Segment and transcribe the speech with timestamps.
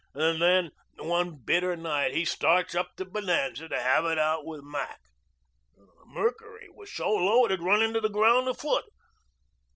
[0.15, 4.99] Then one bitter night he starts up to Bonanza to have it out with Mac.
[5.75, 8.85] The mercury was so low it had run into the ground a foot.